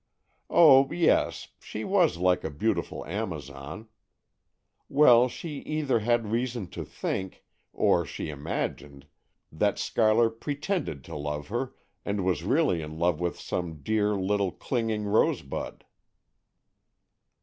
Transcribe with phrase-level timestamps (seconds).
[0.49, 3.87] "Oh, yes; she was like a beautiful Amazon.
[4.89, 9.05] Well, she either had reason to think, or she imagined,
[9.51, 14.49] that Schuyler pretended to love her, and was really in love with some dear little
[14.51, 15.85] clinging rosebud."